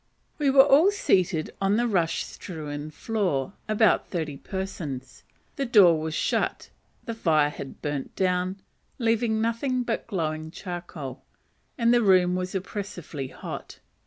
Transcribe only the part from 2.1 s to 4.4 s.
strewn floor; about thirty